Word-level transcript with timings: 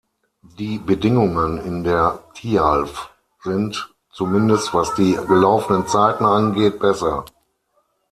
Die 0.57 0.79
Bedingungen 0.79 1.59
in 1.59 1.83
der 1.83 2.23
Thialf 2.33 3.11
sind, 3.43 3.93
zumindest 4.11 4.73
was 4.73 4.95
die 4.95 5.11
gelaufenen 5.13 5.85
Zeiten 5.85 6.25
angeht, 6.25 6.79
besser. 6.79 7.25